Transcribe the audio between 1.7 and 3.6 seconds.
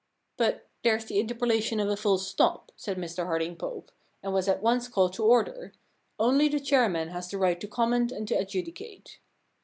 of a full stop,' said Mr Harding